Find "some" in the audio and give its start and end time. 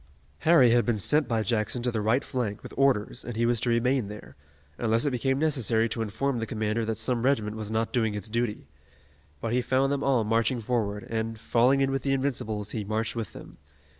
6.97-7.21